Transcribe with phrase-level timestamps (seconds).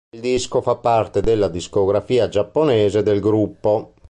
[0.15, 3.93] Il disco fa parte della discografia giapponese del gruppo.